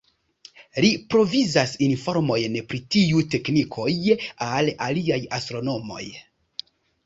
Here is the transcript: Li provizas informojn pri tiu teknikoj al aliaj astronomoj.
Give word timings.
Li 0.85 0.87
provizas 1.13 1.73
informojn 1.89 2.57
pri 2.73 2.81
tiu 2.97 3.23
teknikoj 3.35 3.89
al 4.49 4.75
aliaj 4.89 5.23
astronomoj. 5.41 6.03